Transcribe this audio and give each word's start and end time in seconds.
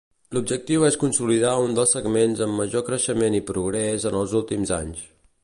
L'objectiu 0.35 0.85
és 0.87 0.95
consolidar 1.03 1.51
un 1.65 1.75
dels 1.79 1.93
segments 1.97 2.41
amb 2.47 2.59
major 2.63 2.85
creixement 2.89 3.39
i 3.41 3.45
progrés 3.53 4.09
en 4.13 4.19
els 4.25 4.35
últims 4.43 4.75
anys. 4.81 5.07